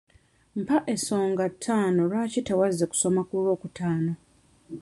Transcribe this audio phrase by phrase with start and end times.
[0.61, 4.13] Mpa ensonga ttaano lwaki tewazze kusoma ku lwokutaano?